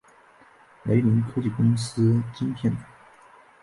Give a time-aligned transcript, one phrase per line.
[0.83, 2.81] 雷凌科技公司晶片组。